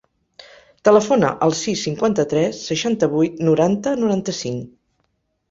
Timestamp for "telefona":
0.87-1.29